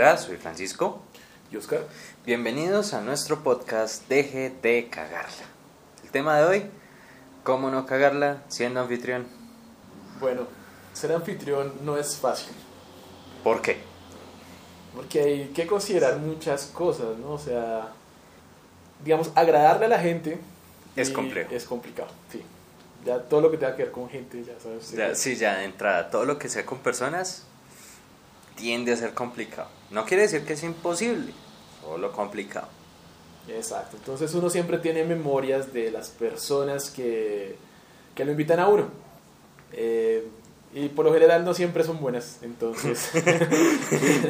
Hola, 0.00 0.16
soy 0.16 0.38
Francisco. 0.38 1.02
¿Y 1.52 1.58
Oscar? 1.58 1.80
Bienvenidos 2.24 2.94
a 2.94 3.02
nuestro 3.02 3.42
podcast 3.42 4.08
Deje 4.08 4.50
de 4.62 4.88
cagarla. 4.88 5.44
El 6.02 6.08
tema 6.08 6.38
de 6.38 6.44
hoy, 6.46 6.70
¿cómo 7.44 7.70
no 7.70 7.84
cagarla 7.84 8.42
siendo 8.48 8.80
anfitrión? 8.80 9.26
Bueno, 10.18 10.46
ser 10.94 11.12
anfitrión 11.12 11.74
no 11.84 11.98
es 11.98 12.16
fácil, 12.16 12.54
¿Por 13.44 13.60
qué? 13.60 13.76
porque 14.96 15.20
hay 15.20 15.48
que 15.48 15.66
considerar 15.66 16.16
muchas 16.16 16.64
cosas, 16.72 17.18
¿no? 17.18 17.32
O 17.32 17.38
sea, 17.38 17.92
digamos, 19.04 19.30
agradarle 19.34 19.84
a 19.84 19.88
la 19.88 19.98
gente 19.98 20.38
Es 20.96 21.10
complejo. 21.10 21.54
Es 21.54 21.66
complicado, 21.66 22.08
sí. 22.32 22.42
Ya 23.04 23.18
todo 23.18 23.42
lo 23.42 23.50
que 23.50 23.58
tenga 23.58 23.76
que 23.76 23.82
ver 23.82 23.92
con 23.92 24.08
gente, 24.08 24.42
ya 24.42 24.58
sabes. 24.58 24.92
Ya, 24.92 25.14
sí, 25.14 25.36
ya 25.36 25.58
de 25.58 25.64
entrada, 25.64 26.08
todo 26.08 26.24
lo 26.24 26.38
que 26.38 26.48
sea 26.48 26.64
con 26.64 26.78
personas 26.78 27.44
tiende 28.60 28.92
a 28.92 28.96
ser 28.96 29.14
complicado. 29.14 29.68
No 29.90 30.04
quiere 30.04 30.24
decir 30.24 30.44
que 30.44 30.52
es 30.52 30.62
imposible, 30.62 31.32
solo 31.82 32.12
complicado. 32.12 32.68
Exacto. 33.48 33.96
Entonces 33.96 34.32
uno 34.34 34.50
siempre 34.50 34.78
tiene 34.78 35.04
memorias 35.04 35.72
de 35.72 35.90
las 35.90 36.10
personas 36.10 36.90
que, 36.90 37.56
que 38.14 38.24
lo 38.24 38.32
invitan 38.32 38.60
a 38.60 38.68
uno. 38.68 38.88
Eh, 39.72 40.26
y 40.72 40.88
por 40.88 41.04
lo 41.04 41.12
general 41.12 41.44
no 41.44 41.52
siempre 41.52 41.82
son 41.82 42.00
buenas, 42.00 42.38
entonces... 42.42 43.10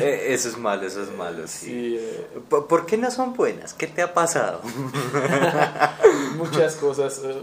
Eh, 0.03 0.33
eso 0.33 0.49
es 0.49 0.57
malo, 0.57 0.87
eso 0.87 1.03
es 1.03 1.11
malo, 1.11 1.47
sí. 1.47 1.67
sí, 1.67 1.97
eh, 2.01 2.41
¿Por 2.49 2.67
por 2.67 2.87
qué 2.87 2.97
no 2.97 3.11
son 3.11 3.35
buenas? 3.35 3.75
¿Qué 3.75 3.87
te 3.87 4.01
ha 4.01 4.15
pasado? 4.15 4.63
muchas 6.37 6.77
cosas 6.77 7.21
eh, 7.23 7.43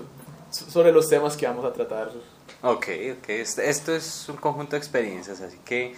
sobre 0.49 0.91
los 0.91 1.07
temas 1.07 1.37
que 1.37 1.45
vamos 1.45 1.63
a 1.65 1.73
tratar. 1.73 2.11
Ok, 2.63 2.87
ok. 3.19 3.29
Este- 3.29 3.69
Esto 3.69 3.95
es 3.95 4.27
un 4.29 4.37
conjunto 4.37 4.71
de 4.71 4.77
experiencias, 4.79 5.41
así 5.41 5.57
que 5.63 5.95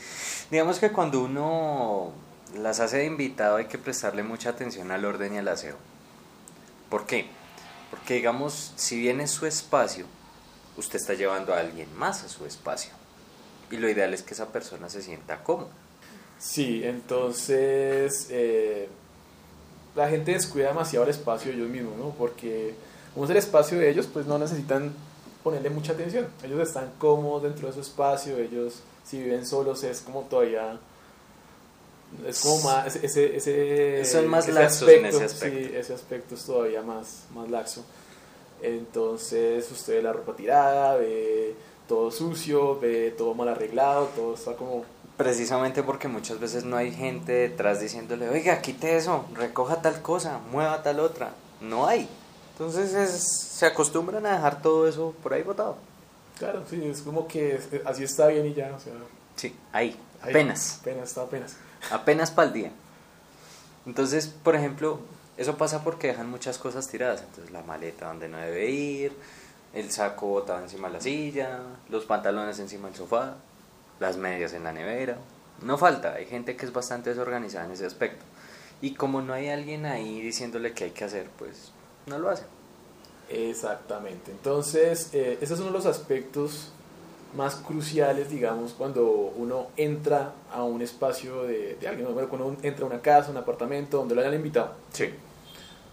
digamos 0.52 0.80
que 0.80 0.92
cuando 0.92 1.22
uno 1.22 2.12
las 2.56 2.80
hace 2.80 2.98
de 2.98 3.06
invitado 3.06 3.58
hay 3.58 3.66
que 3.66 3.78
prestarle 3.78 4.24
mucha 4.24 4.50
atención 4.50 4.92
al 4.92 5.06
orden 5.06 5.34
y 5.36 5.38
al 5.38 5.48
aseo. 5.48 5.76
¿Por 6.90 7.06
qué? 7.06 7.28
Porque 7.92 8.16
digamos, 8.16 8.74
si 8.76 9.00
bien 9.00 9.22
es 9.22 9.32
su 9.32 9.46
espacio, 9.46 10.06
usted 10.78 10.98
está 11.00 11.14
llevando 11.14 11.54
a 11.54 11.60
alguien 11.60 11.88
más 11.98 12.24
a 12.24 12.30
su 12.30 12.46
espacio. 12.46 12.92
Y 13.72 13.78
lo 13.78 13.88
ideal 13.90 14.14
es 14.14 14.23
que 14.23 14.34
esa 14.34 14.48
persona 14.48 14.90
se 14.90 15.02
sienta 15.02 15.44
cómoda. 15.44 15.70
Sí, 16.40 16.82
entonces 16.84 18.28
eh, 18.32 18.90
la 19.96 20.10
gente 20.10 20.32
descuida 20.34 20.70
demasiado 20.70 21.04
el 21.06 21.12
espacio 21.12 21.52
de 21.52 21.58
ellos 21.58 21.70
mismos, 21.70 21.98
¿no? 21.98 22.10
Porque 22.12 22.73
como 23.14 23.26
es 23.26 23.32
el 23.32 23.38
espacio 23.38 23.78
de 23.78 23.90
ellos, 23.90 24.08
pues 24.12 24.26
no 24.26 24.40
necesitan 24.40 24.94
ponerle 25.44 25.70
mucha 25.70 25.94
atención. 25.94 26.28
Ellos 26.44 26.59
están 26.68 26.92
cómodos 26.98 27.44
dentro 27.44 27.68
de 27.68 27.73
su 27.73 27.82
espacio, 27.82 28.38
ellos 28.38 28.82
si 29.06 29.22
viven 29.22 29.45
solos 29.45 29.84
es 29.84 30.02
como 30.02 30.22
todavía... 30.22 30.80
Es 32.26 32.42
como 32.42 32.62
más... 32.64 32.95
Ese, 32.95 33.36
ese, 33.36 34.06
Son 34.06 34.28
más 34.28 34.45
ese 34.48 34.54
laxos 34.54 34.90
en 34.90 35.06
ese 35.06 35.23
aspecto. 35.23 35.70
Sí, 35.70 35.76
ese 35.76 35.94
aspecto 35.94 36.36
es 36.36 36.45
todavía 36.45 36.82
más, 36.82 37.23
más 37.34 37.50
laxo. 37.50 37.84
Entonces 38.62 39.72
usted 39.72 39.95
ve 39.95 40.02
la 40.04 40.14
ropa 40.14 40.36
tirada, 40.36 40.95
ve 40.98 41.56
todo 41.88 42.12
sucio, 42.12 42.80
ve 42.80 43.14
todo 43.17 43.34
mal 43.34 43.48
arreglado, 43.48 44.06
todo 44.16 44.34
está 44.34 44.56
como 44.56 44.84
Precisamente 45.20 45.84
porque 45.84 46.08
muchas 46.08 46.40
veces 46.40 46.64
no 46.64 46.78
hay 46.78 46.94
gente 46.94 47.34
detrás 47.34 47.82
diciéndole, 47.82 48.30
oiga, 48.30 48.62
quite 48.62 48.95
eso, 48.95 49.26
recoja 49.34 49.82
tal 49.82 50.02
cosa, 50.02 50.40
mueva 50.50 50.82
tal 50.82 51.02
otra. 51.02 51.32
No 51.60 51.88
hay. 51.88 52.08
Entonces 52.60 52.94
es- 52.94 53.30
se 53.58 53.66
acostumbran 53.66 54.26
a 54.26 54.33
dejar 54.33 54.61
todo 54.61 54.86
eso 54.88 55.16
por 55.23 55.33
ahí 55.33 55.44
botado. 55.44 55.78
Claro, 56.38 56.64
sí, 56.70 56.83
es 56.86 57.02
como 57.02 57.26
que 57.28 57.56
es- 57.56 57.70
así 57.86 58.04
está 58.04 58.28
bien 58.28 58.45
y 58.48 58.54
ya, 58.54 58.73
o 58.76 58.80
sea, 58.80 58.94
Sí, 59.38 59.56
ahí, 59.72 59.98
ahí, 60.22 60.30
apenas. 60.32 60.80
Apenas, 60.82 61.10
está 61.10 61.22
apenas. 61.22 61.56
apenas 61.89 62.32
para 62.32 62.48
el 62.50 62.54
día. 62.54 62.72
Entonces, 63.86 64.28
por 64.28 64.56
ejemplo, 64.56 65.00
eso 65.38 65.58
pasa 65.58 65.83
porque 65.83 66.08
dejan 66.08 66.30
muchas 66.30 66.58
cosas 66.58 66.88
tiradas. 66.89 67.22
Entonces, 67.22 67.52
la 67.52 67.61
maleta 67.64 68.08
donde 68.08 68.28
no 68.28 68.38
debe 68.38 68.70
ir, 68.70 69.14
el 69.73 69.89
saco 69.92 70.28
botado 70.28 70.62
encima 70.62 70.88
de 70.89 70.95
la 70.95 71.02
silla, 71.02 71.60
los 71.89 72.06
pantalones 72.06 72.60
encima 72.60 72.88
del 72.89 72.98
sofá, 72.98 73.36
las 74.02 74.17
medias 74.17 74.52
en 74.54 74.64
la 74.66 74.73
nevera. 74.73 75.17
No 75.62 75.78
falta, 75.78 76.14
hay 76.14 76.26
gente 76.26 76.56
que 76.58 76.66
es 76.66 76.73
bastante 76.73 77.10
desorganizada 77.12 77.66
en 77.66 77.72
ese 77.72 77.86
aspecto. 77.86 78.26
Y 78.82 78.95
como 78.95 79.22
no 79.22 79.33
hay 79.33 79.50
alguien 79.50 79.86
ahí 79.86 80.22
diciéndole 80.22 80.73
qué 80.73 80.86
hay 80.86 80.92
que 80.92 81.06
hacer, 81.06 81.30
pues 81.38 81.72
no 82.06 82.17
lo 82.17 82.30
hace. 82.30 82.44
Exactamente. 83.30 84.32
Entonces, 84.32 85.10
eh, 85.14 85.38
ese 85.42 85.54
es 85.54 85.60
uno 85.60 85.67
de 85.70 85.73
los 85.78 85.86
aspectos 85.86 86.72
más 87.36 87.56
cruciales, 87.56 88.30
digamos, 88.32 88.73
cuando 88.73 89.06
uno 89.08 89.67
entra 89.78 90.34
a 90.52 90.64
un 90.64 90.82
espacio 90.82 91.44
de, 91.44 91.76
de 91.80 91.88
alguien, 91.88 92.08
¿no? 92.08 92.14
Bueno, 92.14 92.28
cuando 92.28 92.48
uno 92.48 92.58
entra 92.64 92.86
a 92.86 92.88
una 92.88 93.02
casa, 93.02 93.30
un 93.30 93.38
apartamento, 93.38 93.98
donde 93.98 94.16
lo 94.16 94.22
hayan 94.22 94.34
invitado. 94.34 94.73
Sí. 94.92 95.10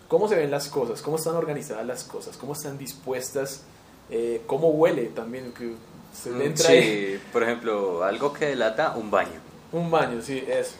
¿Cómo 0.09 0.29
se 0.29 0.37
ven 0.37 0.51
las 0.51 0.69
cosas? 0.69 1.03
¿Cómo 1.03 1.17
están 1.17 1.35
organizadas 1.37 1.85
las 1.85 2.05
cosas? 2.05 2.37
¿Cómo 2.37 2.55
están 2.55 2.79
dispuestas? 2.79 3.63
Eh, 4.09 4.43
¿Cómo 4.47 4.69
huele 4.71 5.07
también? 5.07 5.53
Que 5.53 5.75
se 6.15 6.31
le 6.31 6.47
entra 6.47 6.71
ahí 6.71 6.83
Sí, 7.19 7.21
por 7.33 7.43
ejemplo, 7.43 8.03
algo 8.05 8.33
que 8.33 8.47
delata 8.47 8.97
un 8.97 9.11
baño. 9.11 9.41
un 9.73 9.91
baño, 9.91 10.23
sí, 10.23 10.43
eso. 10.49 10.77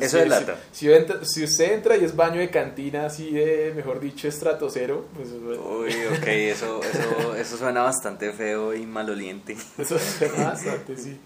Eso 0.00 0.16
Sí, 0.18 0.22
delata. 0.24 0.56
Si, 0.72 0.78
si 0.86 0.92
entra- 0.92 1.24
si 1.24 1.44
usted 1.44 1.72
entra 1.72 1.96
y 1.96 2.04
es 2.04 2.14
baño 2.14 2.40
de 2.40 2.50
cantina, 2.50 3.06
así 3.06 3.30
de, 3.30 3.72
mejor 3.74 4.00
dicho, 4.00 4.28
estrato 4.28 4.68
cero, 4.70 5.06
pues 5.14 5.28
Uy, 5.30 5.94
ok, 6.16 6.26
eso, 6.26 6.80
eso, 6.82 7.34
eso 7.36 7.56
suena 7.56 7.82
bastante 7.82 8.32
feo 8.32 8.74
y 8.74 8.84
maloliente. 8.86 9.56
eso 9.78 9.98
suena 9.98 10.50
bastante, 10.50 10.96
sí. 10.96 11.18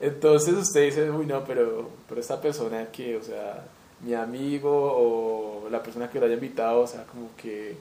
Entonces 0.00 0.54
usted 0.54 0.86
dice, 0.86 1.10
uy, 1.10 1.26
no, 1.26 1.44
pero, 1.44 1.90
pero 2.08 2.20
esta 2.20 2.40
persona 2.40 2.86
que, 2.90 3.16
o 3.16 3.22
sea, 3.22 3.64
mi 4.00 4.14
amigo 4.14 4.70
o 4.72 5.68
la 5.70 5.82
persona 5.82 6.08
que 6.10 6.18
lo 6.18 6.26
haya 6.26 6.34
invitado, 6.34 6.80
o 6.80 6.86
sea, 6.86 7.04
como 7.04 7.30
que... 7.36 7.76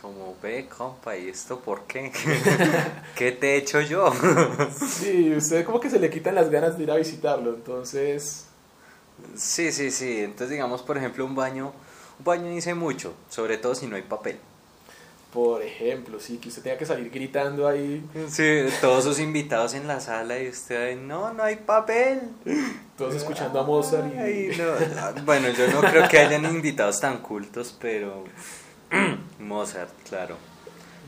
Como 0.00 0.36
ve, 0.42 0.66
compa, 0.66 1.16
¿y 1.16 1.28
esto 1.28 1.60
por 1.60 1.82
qué? 1.82 2.10
¿Qué 3.16 3.30
te 3.32 3.54
he 3.54 3.56
hecho 3.58 3.80
yo? 3.80 4.12
Sí, 4.76 5.32
usted 5.36 5.64
como 5.64 5.78
que 5.80 5.90
se 5.90 6.00
le 6.00 6.10
quitan 6.10 6.34
las 6.34 6.50
ganas 6.50 6.76
de 6.76 6.82
ir 6.84 6.90
a 6.90 6.96
visitarlo, 6.96 7.54
entonces... 7.54 8.46
Sí, 9.36 9.72
sí, 9.72 9.90
sí. 9.90 10.20
Entonces, 10.20 10.50
digamos, 10.50 10.82
por 10.82 10.96
ejemplo, 10.96 11.24
un 11.24 11.34
baño. 11.34 11.72
Un 12.18 12.24
baño 12.24 12.48
dice 12.48 12.74
mucho, 12.74 13.14
sobre 13.28 13.58
todo 13.58 13.74
si 13.74 13.86
no 13.86 13.96
hay 13.96 14.02
papel. 14.02 14.38
Por 15.32 15.62
ejemplo, 15.62 16.20
sí, 16.20 16.36
que 16.36 16.48
usted 16.48 16.62
tenga 16.62 16.76
que 16.76 16.84
salir 16.84 17.10
gritando 17.10 17.66
ahí, 17.66 18.04
Sí, 18.28 18.64
todos 18.82 19.04
sus 19.04 19.18
invitados 19.18 19.72
en 19.72 19.88
la 19.88 19.98
sala 19.98 20.38
y 20.38 20.48
usted, 20.48 20.88
ahí, 20.88 20.94
no, 20.96 21.32
no 21.32 21.42
hay 21.42 21.56
papel. 21.56 22.20
todos 22.98 23.14
escuchando 23.14 23.58
a 23.58 23.64
Mozart 23.64 24.14
y... 24.14 24.18
Ay, 24.18 24.50
no. 24.58 25.22
Bueno, 25.24 25.48
yo 25.48 25.68
no 25.68 25.80
creo 25.80 26.06
que 26.06 26.18
hayan 26.18 26.44
invitados 26.44 27.00
tan 27.00 27.18
cultos, 27.22 27.74
pero. 27.80 28.24
Mozart, 29.38 29.90
claro. 30.06 30.36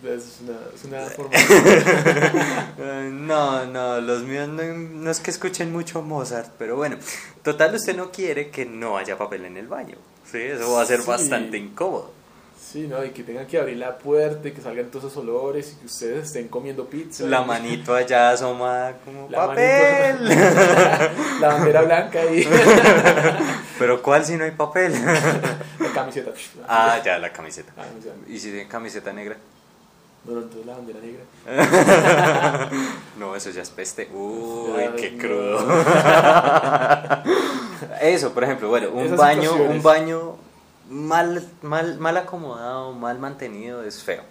Es 0.06 0.38
una, 0.42 0.58
es 0.74 0.84
una 0.84 1.00
forma... 1.10 1.30
No, 3.10 3.66
no, 3.66 4.00
los 4.00 4.22
míos 4.22 4.48
no, 4.48 4.62
no 4.62 5.10
es 5.10 5.20
que 5.20 5.30
escuchen 5.30 5.72
mucho 5.72 6.02
Mozart, 6.02 6.50
pero 6.58 6.76
bueno, 6.76 6.96
total 7.42 7.74
usted 7.74 7.96
no 7.96 8.10
quiere 8.10 8.50
que 8.50 8.66
no 8.66 8.96
haya 8.98 9.16
papel 9.16 9.44
en 9.46 9.56
el 9.56 9.68
baño, 9.68 9.96
¿sí? 10.30 10.38
Eso 10.38 10.72
va 10.72 10.82
a 10.82 10.86
ser 10.86 11.00
Sí. 11.00 11.06
bastante 11.08 11.56
incómodo. 11.58 12.12
Sí, 12.60 12.86
¿no? 12.88 13.04
Y 13.04 13.10
que 13.10 13.22
tengan 13.22 13.46
que 13.46 13.58
abrir 13.58 13.76
la 13.76 13.96
puerta 13.98 14.48
y 14.48 14.52
que 14.52 14.60
salgan 14.60 14.86
todos 14.90 15.04
esos 15.12 15.18
olores 15.22 15.72
y 15.72 15.76
que 15.80 15.86
ustedes 15.86 16.26
estén 16.26 16.48
comiendo 16.48 16.86
pizza. 16.86 17.24
La 17.24 17.42
manito 17.42 17.94
allá 17.94 18.30
asomada 18.30 18.96
como 19.04 19.28
La 19.30 19.46
papel. 19.46 20.16
manito- 20.20 21.40
la 21.40 21.48
bandera 21.48 21.82
blanca 21.82 22.24
y 22.24 22.46
pero 23.78 24.02
¿cuál 24.02 24.24
si 24.24 24.36
no 24.36 24.44
hay 24.44 24.50
papel? 24.52 24.92
la 24.92 25.92
camiseta. 25.94 26.32
ah, 26.66 27.00
ya, 27.04 27.18
la 27.18 27.32
camiseta. 27.32 27.72
Ah, 27.76 27.84
no, 27.94 28.04
ya. 28.04 28.12
¿Y 28.34 28.38
si 28.40 28.50
tiene 28.50 28.66
camiseta 28.66 29.12
negra? 29.12 29.36
La 30.26 30.74
bandera 30.74 31.00
negra. 31.00 31.22
No, 33.18 33.36
eso 33.36 33.50
ya 33.50 33.62
es 33.62 33.70
peste. 33.70 34.08
Uy, 34.12 34.82
qué 34.96 35.10
no. 35.12 35.18
crudo. 35.18 35.58
Eso, 38.00 38.32
por 38.32 38.44
ejemplo, 38.44 38.68
bueno, 38.68 38.88
un 38.92 39.04
Esas 39.04 39.18
baño, 39.18 39.42
situaciones. 39.42 39.76
un 39.76 39.82
baño 39.82 40.36
mal, 40.88 41.46
mal, 41.62 41.98
mal 41.98 42.16
acomodado, 42.16 42.92
mal 42.92 43.18
mantenido 43.18 43.82
es 43.84 44.02
feo. 44.02 44.22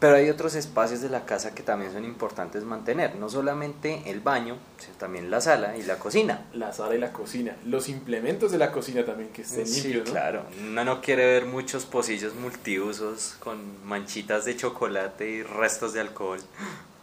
Pero 0.00 0.16
hay 0.16 0.30
otros 0.30 0.54
espacios 0.54 1.02
de 1.02 1.10
la 1.10 1.26
casa 1.26 1.54
que 1.54 1.62
también 1.62 1.92
son 1.92 2.04
importantes 2.06 2.64
mantener, 2.64 3.16
no 3.16 3.28
solamente 3.28 4.02
el 4.06 4.20
baño, 4.20 4.56
sino 4.78 4.94
también 4.96 5.30
la 5.30 5.42
sala 5.42 5.76
y 5.76 5.82
la 5.82 5.98
cocina. 5.98 6.46
La 6.54 6.72
sala 6.72 6.94
y 6.94 6.98
la 6.98 7.12
cocina. 7.12 7.54
Los 7.66 7.88
implementos 7.90 8.50
de 8.50 8.56
la 8.56 8.72
cocina 8.72 9.04
también 9.04 9.28
que 9.28 9.42
estén 9.42 9.66
Sí, 9.66 9.82
limpios, 9.82 10.06
¿no? 10.06 10.12
claro. 10.12 10.42
Uno 10.58 10.84
no 10.86 11.00
quiere 11.02 11.26
ver 11.26 11.44
muchos 11.44 11.84
pocillos 11.84 12.34
multiusos 12.34 13.36
con 13.40 13.58
manchitas 13.86 14.46
de 14.46 14.56
chocolate 14.56 15.28
y 15.30 15.42
restos 15.42 15.92
de 15.92 16.00
alcohol. 16.00 16.40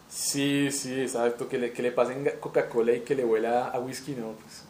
Sí, 0.09 0.69
sí, 0.71 0.99
exacto. 1.01 1.47
Que 1.47 1.59
le, 1.59 1.71
que 1.73 1.83
le 1.83 1.91
pasen 1.91 2.27
Coca-Cola 2.39 2.93
y 2.93 3.01
que 3.01 3.13
le 3.13 3.25
huela 3.25 3.67
a 3.67 3.79
whisky, 3.79 4.13
¿no? 4.13 4.31
Pues, 4.31 4.63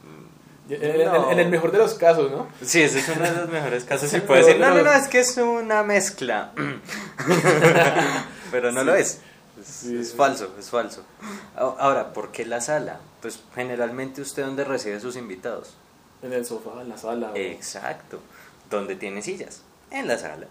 en, 0.70 1.02
en- 1.02 1.06
No. 1.06 1.32
en 1.32 1.40
el 1.40 1.50
mejor 1.50 1.72
de 1.72 1.78
los 1.78 1.94
casos, 1.96 2.32
¿no? 2.32 2.48
Sí, 2.62 2.82
ese 2.82 3.00
es 3.00 3.10
uno 3.10 3.24
de 3.26 3.32
los 3.32 3.50
mejores 3.50 3.84
casos. 3.86 4.10
Sí, 4.10 4.18
Sí, 4.18 4.22
puede 4.22 4.44
decir, 4.44 4.60
no, 4.60 4.70
no, 4.74 4.82
no, 4.84 4.92
es 4.94 5.08
que 5.08 5.20
es 5.20 5.38
una 5.38 5.84
mezcla. 5.84 6.52
Pero 8.52 8.72
no 8.72 8.82
Sí. 8.82 8.86
lo 8.86 8.96
es. 8.96 9.20
Es, 9.60 9.66
Sí, 9.68 9.98
es 9.98 10.12
sí. 10.12 10.18
falso, 10.18 10.54
es 10.60 10.70
falso. 10.70 11.04
A- 11.56 11.62
Ahora, 11.80 12.14
¿por 12.14 12.32
qué 12.32 12.46
la 12.46 12.62
sala? 12.62 13.00
Pues 13.22 13.40
generalmente 13.56 14.22
usted 14.22 14.44
donde 14.46 14.64
recibe 14.64 15.00
sus 15.00 15.16
invitados. 15.16 15.76
En 16.22 16.34
el 16.34 16.46
sofá, 16.46 16.82
en 16.82 16.90
la 16.90 16.98
sala. 16.98 17.32
Exacto. 17.36 18.20
¿Dónde 18.70 18.96
tiene 18.96 19.22
sillas? 19.22 19.62
En 19.92 20.08
la 20.08 20.18
sala. 20.18 20.48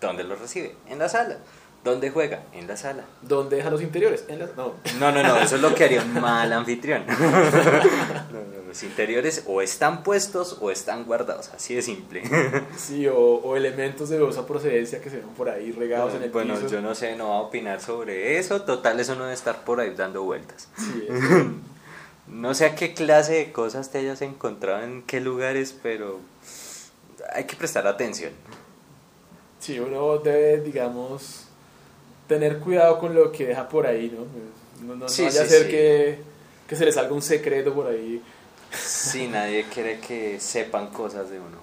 ¿Dónde 0.00 0.24
los 0.24 0.38
recibe? 0.40 0.74
En 0.88 0.98
la 0.98 1.08
sala. 1.08 1.36
¿Dónde 1.84 2.10
juega? 2.10 2.42
En 2.52 2.66
la 2.66 2.76
sala. 2.76 3.04
¿Dónde 3.22 3.56
deja 3.56 3.70
los 3.70 3.82
interiores? 3.82 4.24
En 4.28 4.38
la... 4.38 4.46
No. 4.56 4.74
No, 4.98 5.12
no, 5.12 5.22
no, 5.22 5.36
eso 5.38 5.56
es 5.56 5.62
lo 5.62 5.74
que 5.74 5.84
haría 5.84 6.00
un 6.02 6.14
mal 6.20 6.52
anfitrión. 6.52 7.04
No, 7.08 7.14
no, 7.20 8.63
los 8.74 8.82
interiores 8.82 9.44
o 9.46 9.62
están 9.62 10.02
puestos 10.02 10.58
o 10.60 10.68
están 10.72 11.04
guardados, 11.04 11.50
así 11.54 11.76
de 11.76 11.82
simple. 11.82 12.22
Sí, 12.76 13.06
o, 13.06 13.16
o 13.16 13.56
elementos 13.56 14.08
de 14.08 14.18
dudosa 14.18 14.46
procedencia 14.46 15.00
que 15.00 15.10
se 15.10 15.18
ven 15.18 15.28
por 15.28 15.48
ahí 15.48 15.70
regados 15.70 16.14
en 16.14 16.24
el 16.24 16.30
bueno, 16.30 16.54
piso. 16.54 16.66
yo 16.68 16.80
no 16.82 16.94
sé, 16.96 17.14
no 17.14 17.28
voy 17.28 17.36
a 17.36 17.40
opinar 17.40 17.80
sobre 17.80 18.36
eso. 18.38 18.62
Total, 18.62 18.98
eso 18.98 19.14
no 19.14 19.22
debe 19.22 19.34
estar 19.34 19.64
por 19.64 19.78
ahí 19.80 19.94
dando 19.94 20.22
vueltas. 20.24 20.68
Sí. 20.76 21.06
No 22.26 22.54
sé 22.54 22.64
a 22.64 22.74
qué 22.74 22.94
clase 22.94 23.34
de 23.34 23.52
cosas 23.52 23.90
te 23.90 23.98
hayas 23.98 24.22
encontrado 24.22 24.82
en 24.82 25.02
qué 25.02 25.20
lugares, 25.20 25.76
pero 25.82 26.20
hay 27.34 27.44
que 27.44 27.54
prestar 27.54 27.86
atención. 27.86 28.32
Sí, 29.60 29.78
uno 29.78 30.16
debe, 30.18 30.62
digamos, 30.62 31.44
tener 32.26 32.60
cuidado 32.60 32.98
con 32.98 33.14
lo 33.14 33.30
que 33.30 33.44
deja 33.48 33.68
por 33.68 33.86
ahí, 33.86 34.10
¿no? 34.10 34.24
No, 34.86 34.94
no, 34.94 35.00
no 35.00 35.08
Sí, 35.08 35.22
vaya 35.24 35.42
a 35.42 35.44
sí, 35.44 35.50
ser 35.50 35.62
sí. 35.64 35.70
que, 35.70 36.18
que 36.66 36.76
se 36.76 36.86
le 36.86 36.92
salga 36.92 37.12
un 37.12 37.20
secreto 37.20 37.74
por 37.74 37.88
ahí. 37.88 38.22
Sí, 38.76 39.28
nadie 39.28 39.64
quiere 39.64 40.00
que 40.00 40.40
sepan 40.40 40.88
cosas 40.88 41.30
de 41.30 41.38
uno. 41.38 41.58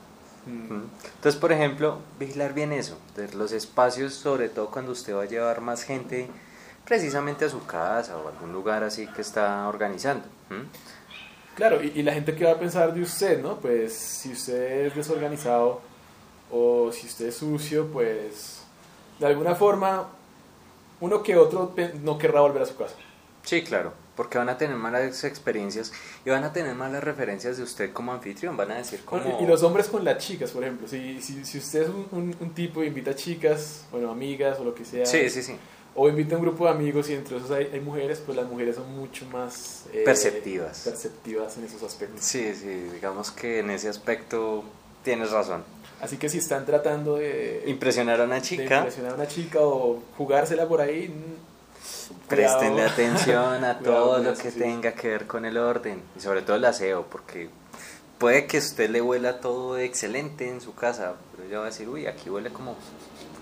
Mm. 0.45 0.65
Ujú. 0.65 0.83
Entonces, 1.15 1.39
por 1.39 1.51
ejemplo, 1.51 1.99
vigilar 2.19 2.53
bien 2.53 2.71
eso, 2.73 2.97
de 3.15 3.31
los 3.33 3.51
espacios, 3.51 4.13
sobre 4.13 4.49
todo 4.49 4.71
cuando 4.71 4.91
usted 4.91 5.15
va 5.15 5.23
a 5.23 5.25
llevar 5.25 5.61
más 5.61 5.83
gente 5.83 6.27
precisamente 6.85 7.45
a 7.45 7.49
su 7.49 7.65
casa 7.65 8.17
o 8.17 8.27
a 8.27 8.31
algún 8.31 8.51
lugar 8.51 8.83
así 8.83 9.07
que 9.07 9.21
está 9.21 9.67
organizando. 9.67 10.25
¿Mm? 10.49 10.65
Claro, 11.55 11.83
y, 11.83 11.91
y 11.95 12.03
la 12.03 12.13
gente 12.13 12.35
que 12.35 12.45
va 12.45 12.51
a 12.51 12.59
pensar 12.59 12.93
de 12.93 13.01
usted, 13.01 13.41
¿no? 13.41 13.57
Pues 13.57 13.93
si 13.93 14.31
usted 14.31 14.87
es 14.87 14.95
desorganizado 14.95 15.81
o 16.51 16.91
si 16.91 17.07
usted 17.07 17.27
es 17.27 17.37
sucio, 17.37 17.87
pues 17.87 18.61
de 19.19 19.25
alguna 19.27 19.55
forma 19.55 20.07
uno 20.99 21.23
que 21.23 21.35
otro 21.37 21.73
no 22.03 22.17
querrá 22.17 22.41
volver 22.41 22.61
a 22.61 22.65
su 22.65 22.75
casa. 22.75 22.95
Sí, 23.43 23.63
claro, 23.63 23.93
porque 24.21 24.37
van 24.37 24.49
a 24.49 24.57
tener 24.59 24.75
malas 24.77 25.23
experiencias 25.23 25.91
y 26.23 26.29
van 26.29 26.43
a 26.43 26.53
tener 26.53 26.75
malas 26.75 27.03
referencias 27.03 27.57
de 27.57 27.63
usted 27.63 27.91
como 27.91 28.13
anfitrión, 28.13 28.55
van 28.55 28.69
a 28.69 28.75
decir 28.75 29.01
como... 29.03 29.39
Y 29.39 29.43
y 29.43 29.47
los 29.47 29.63
hombres 29.63 29.87
con 29.87 30.05
las 30.05 30.19
chicas, 30.19 30.51
por 30.51 30.61
ejemplo. 30.63 30.87
Si, 30.87 31.19
si, 31.23 31.43
si 31.43 31.57
usted 31.57 31.81
es 31.81 31.89
un, 31.89 32.05
un- 32.11 32.35
un 32.39 32.53
tipo 32.53 32.83
y 32.83 32.87
invita 32.87 33.15
chicas, 33.15 33.85
bueno, 33.91 34.11
amigas 34.11 34.59
o 34.59 34.63
lo 34.63 34.75
que 34.75 34.85
sea, 34.85 35.07
Sí, 35.07 35.27
sí, 35.31 35.41
sí. 35.41 35.55
o 35.95 36.07
invita 36.07 36.35
a 36.35 36.37
un 36.37 36.43
grupo 36.43 36.65
de 36.65 36.69
amigos 36.69 37.09
y 37.09 37.15
entre 37.15 37.37
esos 37.37 37.49
hay, 37.49 37.67
hay 37.73 37.79
mujeres, 37.79 38.21
pues 38.23 38.37
las 38.37 38.45
mujeres 38.47 38.75
son 38.75 38.95
mucho 38.95 39.25
más 39.25 39.85
eh, 39.91 40.03
Perceptivas. 40.05 40.81
perceptivas 40.85 41.57
en 41.57 41.63
esos 41.65 41.81
aspectos. 41.81 42.23
Sí, 42.23 42.53
sí, 42.53 42.67
digamos 42.93 43.31
que 43.31 43.57
en 43.59 43.71
ese 43.71 43.89
aspecto 43.89 44.63
tienes 45.03 45.31
razón. 45.31 45.63
Así 45.99 46.17
que 46.17 46.29
si 46.29 46.37
están 46.37 46.65
tratando 46.67 47.15
de, 47.15 47.63
Impresionar 47.65 48.21
a 48.21 48.25
una 48.25 48.35
de 48.35 48.41
chica, 48.43 48.77
impresionar 48.77 49.13
a 49.13 49.15
una 49.15 49.27
chica 49.27 49.61
o 49.61 49.99
jugársela 50.15 50.67
por 50.67 50.79
ahí, 50.81 51.11
prestenle 52.27 52.83
atención 52.83 53.63
a 53.63 53.79
todo 53.83 54.19
lo 54.19 54.33
que 54.35 54.51
tenga 54.51 54.93
que 54.93 55.09
ver 55.09 55.27
con 55.27 55.45
el 55.45 55.57
orden 55.57 56.01
y 56.15 56.19
sobre 56.19 56.41
todo 56.41 56.55
el 56.55 56.65
aseo, 56.65 57.05
porque 57.07 57.49
puede 58.17 58.45
que 58.47 58.59
usted 58.59 58.89
le 58.89 59.01
huela 59.01 59.39
todo 59.39 59.77
excelente 59.77 60.47
en 60.47 60.61
su 60.61 60.75
casa, 60.75 61.15
pero 61.31 61.47
ella 61.47 61.57
va 61.59 61.63
a 61.65 61.69
decir, 61.69 61.89
uy, 61.89 62.05
aquí 62.07 62.29
huele 62.29 62.51
como, 62.51 62.75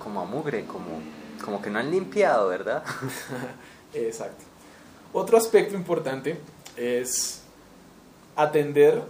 como 0.02 0.22
a 0.22 0.26
mugre, 0.26 0.66
como, 0.66 1.02
como 1.44 1.62
que 1.62 1.70
no 1.70 1.80
han 1.80 1.92
limpiado, 1.92 2.48
¿verdad? 2.48 2.84
Exacto. 3.94 4.46
Otro 5.12 5.38
aspecto 5.38 5.76
importante 5.76 6.40
es 6.78 7.42
atender 8.36 9.02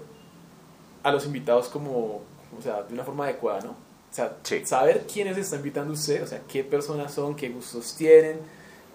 a 1.03 1.11
los 1.11 1.25
invitados 1.25 1.67
como, 1.67 2.21
o 2.57 2.61
sea, 2.61 2.83
de 2.83 2.94
una 2.94 3.03
forma 3.03 3.25
adecuada, 3.25 3.61
¿no? 3.61 3.71
O 3.71 4.13
sea, 4.13 4.38
Sí. 4.44 4.65
saber 4.65 5.06
quiénes 5.11 5.38
está 5.38 5.57
invitando 5.57 5.94
usted, 5.94 6.23
o 6.23 6.27
sea, 6.27 6.41
qué 6.47 6.63
personas 6.63 7.13
son, 7.13 7.35
qué 7.35 7.50
gustos 7.50 7.95
tienen, 7.95 8.39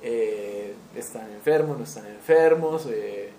eh, 0.05 0.75
están 0.95 1.33
enfermos, 1.33 1.79
no 1.79 1.85
están 1.85 2.07
enfermos, 2.07 2.87
eh, 2.89 3.31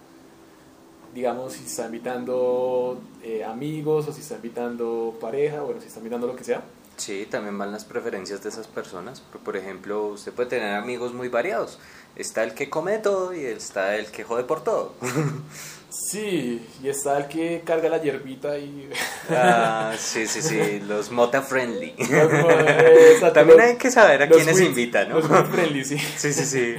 digamos, 1.13 1.53
si 1.53 1.63
está 1.65 1.85
invitando 1.85 2.99
eh, 3.23 3.43
amigos 3.45 4.07
o 4.07 4.11
si 4.13 4.19
está 4.21 4.35
invitando 4.35 5.15
pareja, 5.21 5.61
bueno, 5.61 5.79
si 5.79 5.87
está 5.87 5.99
invitando 5.99 6.27
lo 6.27 6.35
que 6.35 6.43
sea. 6.43 6.63
Sí, 6.97 7.27
también 7.29 7.57
van 7.57 7.71
las 7.71 7.83
preferencias 7.85 8.41
de 8.41 8.49
esas 8.49 8.67
personas. 8.67 9.21
Por- 9.43 9.55
ejemplo, 9.57 10.07
usted 10.07 10.31
puede 10.33 10.49
tener 10.49 10.75
amigos 10.75 11.13
muy 11.13 11.27
variados. 11.27 11.77
Está 12.15 12.43
el 12.43 12.53
que 12.53 12.69
come 12.69 12.97
todo 12.99 13.33
y 13.33 13.45
está 13.45 13.95
el 13.97 14.07
que 14.07 14.23
jode 14.23 14.43
por 14.43 14.63
todo. 14.63 14.93
Sí, 15.97 16.61
y 16.83 16.89
está 16.89 17.17
el 17.17 17.27
que 17.27 17.61
carga 17.65 17.87
la 17.89 18.01
hierbita 18.01 18.57
y... 18.57 18.89
Ah, 19.29 19.93
sí, 19.97 20.27
sí, 20.27 20.41
sí, 20.41 20.79
los 20.81 21.09
mota 21.09 21.41
friendly. 21.41 21.93
Exacto, 21.97 23.31
También 23.33 23.61
hay 23.61 23.75
que 23.77 23.89
saber 23.89 24.21
a 24.23 24.27
quiénes 24.29 24.57
weed- 24.59 24.65
invita, 24.67 25.05
¿no? 25.05 25.15
Los 25.19 25.29
weed 25.29 25.45
friendly, 25.45 25.83
sí. 25.85 25.97
Sí, 25.97 26.33
sí, 26.33 26.45
sí. 26.45 26.75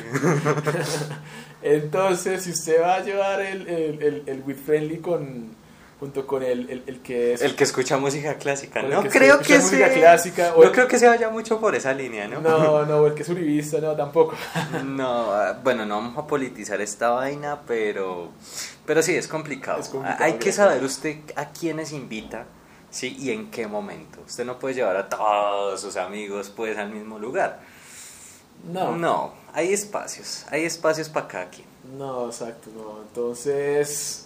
Entonces, 1.63 2.43
si 2.45 2.51
usted 2.51 2.81
va 2.81 2.97
a 2.97 3.01
llevar 3.03 3.41
el, 3.41 3.67
el, 3.67 4.03
el, 4.03 4.23
el 4.27 4.43
weed 4.47 4.57
friendly 4.57 4.99
con, 4.99 5.57
junto 5.99 6.27
con 6.27 6.43
el, 6.43 6.69
el, 6.69 6.83
el 6.87 7.01
que 7.01 7.33
es... 7.33 7.41
El 7.43 7.57
que 7.57 7.65
escucha 7.65 7.97
música 7.97 8.35
clásica, 8.35 8.83
no 8.83 9.03
que 9.03 9.09
creo 9.09 9.39
que 9.41 9.59
música 9.59 9.89
se... 9.89 9.95
clásica, 9.95 10.53
o 10.55 10.59
No 10.59 10.65
el- 10.65 10.73
creo 10.73 10.87
que 10.89 10.99
se 10.99 11.09
vaya 11.09 11.31
mucho 11.31 11.59
por 11.59 11.75
esa 11.75 11.93
línea, 11.95 12.29
¿no? 12.29 12.41
No, 12.43 12.85
no, 12.87 13.07
el 13.07 13.15
que 13.15 13.23
es 13.23 13.29
uribista, 13.31 13.79
no, 13.81 13.97
tampoco. 13.97 14.35
No, 14.85 15.33
ah, 15.33 15.59
bueno, 15.65 15.87
no 15.87 15.97
vamos 15.97 16.19
a 16.19 16.27
politizar 16.27 16.81
esta 16.83 17.11
vaina, 17.11 17.61
pero, 17.67 18.29
pero 18.85 19.03
sí, 19.03 19.15
es 19.17 19.27
complicado. 19.27 19.81
Es 19.81 19.89
complicado, 19.89 20.23
Hay 20.25 20.35
que 20.35 20.53
saber 20.53 20.85
usted 20.85 21.17
a 21.35 21.47
quiénes 21.51 21.93
invita, 21.93 22.45
sí, 22.91 23.17
y 23.19 23.31
en 23.31 23.51
qué 23.51 23.67
momento. 23.67 24.19
Usted 24.27 24.45
no 24.45 24.59
puede 24.59 24.75
llevar 24.75 24.97
a 24.97 25.09
todos 25.09 25.81
sus 25.81 25.97
amigos, 25.97 26.53
pues, 26.55 26.77
al 26.77 26.91
mismo 26.91 27.19
lugar. 27.19 27.61
No, 28.71 28.97
No, 28.97 29.33
hay 29.55 29.73
espacios, 29.73 30.45
hay 30.51 30.65
espacios 30.67 31.09
para 31.09 31.27
cada 31.29 31.49
quien. 31.51 31.67
no, 31.97 32.27
exacto, 32.27 32.69
no. 32.77 33.01
Entonces, 33.03 34.26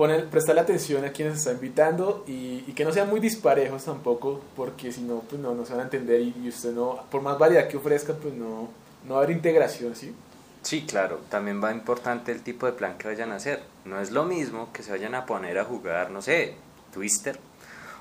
poner, 0.00 0.26
prestarle 0.30 0.62
atención 0.62 1.04
a 1.04 1.12
quienes 1.12 1.36
está 1.36 1.52
invitando 1.52 2.24
y, 2.26 2.64
y 2.66 2.72
que 2.74 2.86
no 2.86 2.92
sean 2.92 3.10
muy 3.10 3.20
disparejos 3.20 3.84
tampoco, 3.84 4.40
porque 4.56 4.90
si 4.92 5.02
no, 5.02 5.20
pues 5.28 5.40
no, 5.42 5.54
no 5.54 5.64
se 5.66 5.72
van 5.72 5.80
a 5.80 5.84
entender 5.84 6.22
y, 6.22 6.34
y 6.42 6.48
usted 6.48 6.72
no, 6.72 7.00
por 7.10 7.20
más 7.20 7.38
variedad 7.38 7.68
que 7.68 7.76
ofrezca, 7.76 8.14
pues 8.14 8.32
no, 8.32 8.68
no 9.06 9.14
va 9.14 9.20
a 9.20 9.24
haber 9.24 9.36
integración, 9.36 9.94
¿sí? 9.94 10.14
Sí, 10.62 10.86
claro, 10.86 11.20
también 11.28 11.62
va 11.62 11.70
importante 11.72 12.32
el 12.32 12.40
tipo 12.42 12.64
de 12.64 12.72
plan 12.72 12.96
que 12.96 13.08
vayan 13.08 13.30
a 13.32 13.36
hacer. 13.36 13.60
No 13.84 14.00
es 14.00 14.10
lo 14.10 14.24
mismo 14.24 14.70
que 14.72 14.82
se 14.82 14.90
vayan 14.90 15.14
a 15.14 15.26
poner 15.26 15.58
a 15.58 15.64
jugar, 15.64 16.10
no 16.10 16.22
sé, 16.22 16.54
Twister, 16.94 17.38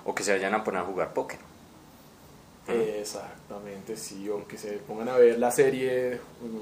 o 0.06 0.16
que 0.16 0.24
se 0.24 0.32
vayan 0.32 0.54
a 0.54 0.64
poner 0.64 0.82
a 0.82 0.86
jugar 0.86 1.14
póker. 1.14 1.40
Exactamente, 2.68 3.98
sí, 3.98 4.30
o 4.30 4.46
que 4.48 4.58
se 4.58 4.74
pongan 4.74 5.10
a 5.10 5.18
ver 5.18 5.40
la 5.40 5.52
serie 5.52 6.20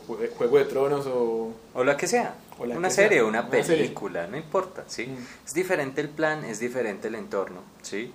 Jue- 0.07 0.29
Juego 0.37 0.57
de 0.57 0.65
Tronos 0.65 1.05
o... 1.05 1.51
O 1.73 1.83
la 1.83 1.97
que 1.97 2.07
sea. 2.07 2.33
O 2.59 2.65
la 2.65 2.75
una 2.75 2.89
serie, 2.89 3.19
sea, 3.19 3.25
una 3.25 3.41
una 3.41 3.63
serie. 3.63 3.83
película, 3.83 4.27
no 4.27 4.37
importa, 4.37 4.83
¿sí? 4.87 5.07
Mm. 5.07 5.27
Es 5.45 5.53
diferente 5.53 6.01
el 6.01 6.09
plan, 6.09 6.43
es 6.43 6.59
diferente 6.59 7.07
el 7.07 7.15
entorno, 7.15 7.61
¿sí? 7.81 8.11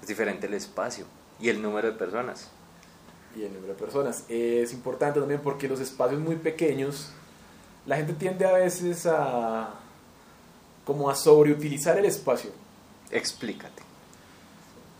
Es 0.00 0.08
diferente 0.08 0.46
el 0.46 0.54
espacio 0.54 1.06
y 1.40 1.48
el 1.48 1.60
número 1.62 1.90
de 1.92 1.98
personas. 1.98 2.50
y 3.36 3.44
el 3.44 3.52
número 3.54 3.74
de 3.74 3.78
personas. 3.78 4.24
Es 4.28 4.72
importante 4.72 5.18
también 5.20 5.40
porque 5.40 5.66
los 5.68 5.80
espacios 5.80 6.20
muy 6.20 6.36
pequeños, 6.36 7.10
la 7.86 7.96
gente 7.96 8.12
tiende 8.12 8.44
a 8.46 8.52
veces 8.52 9.06
a 9.06 9.74
como 10.84 11.08
a 11.08 11.14
sobreutilizar 11.14 11.98
el 11.98 12.04
espacio. 12.04 12.50
Explícate. 13.10 13.82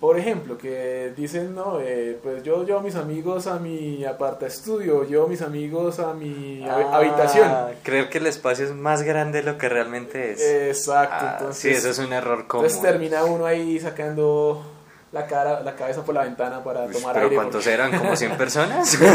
Por 0.03 0.19
ejemplo, 0.19 0.59
que 0.59 1.13
dicen, 1.17 1.55
no, 1.55 1.79
eh, 1.81 2.19
pues 2.21 2.43
yo 2.43 2.65
llevo 2.65 2.81
a 2.81 2.83
mis 2.83 2.97
amigos 2.97 3.47
a 3.47 3.61
mi 3.61 4.05
aparta 4.05 4.49
estudio, 4.49 5.05
llevo 5.05 5.27
a 5.27 5.29
mis 5.29 5.43
amigos 5.43 6.01
a 6.01 6.13
mi 6.13 6.61
Ah, 6.69 6.89
habitación. 6.95 7.49
Creer 7.85 8.09
que 8.11 8.19
el 8.19 8.27
espacio 8.27 8.65
es 8.65 8.73
más 8.73 9.03
grande 9.03 9.43
de 9.43 9.53
lo 9.53 9.59
que 9.59 9.69
realmente 9.69 10.33
es. 10.33 10.41
Exacto, 10.41 11.15
Ah, 11.21 11.37
entonces, 11.39 11.63
sí, 11.63 11.69
eso 11.71 11.89
es 11.91 12.01
un 12.01 12.13
error 12.13 12.49
común. 12.49 12.67
entonces 12.67 12.83
termina 12.91 13.23
uno 13.23 13.47
ahí 13.47 13.79
sacando 13.79 14.67
la 15.13 15.25
cara, 15.29 15.61
la 15.61 15.77
cabeza 15.77 16.03
por 16.05 16.17
la 16.17 16.25
ventana 16.25 16.65
para 16.65 16.83
Uy, 16.87 16.93
tomar 16.95 17.13
¿Pero 17.13 17.27
aire. 17.27 17.37
cuántos 17.37 17.63
porque- 17.63 17.73
eran? 17.75 17.97
¿Como 17.97 18.17
100 18.17 18.37
personas? 18.37 18.99